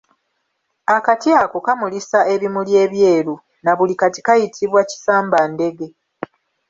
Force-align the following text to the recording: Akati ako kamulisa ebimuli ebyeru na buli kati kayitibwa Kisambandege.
Akati 0.95 1.29
ako 1.43 1.57
kamulisa 1.65 2.19
ebimuli 2.33 2.73
ebyeru 2.83 3.35
na 3.63 3.71
buli 3.77 3.93
kati 4.01 4.19
kayitibwa 4.27 4.81
Kisambandege. 4.89 5.87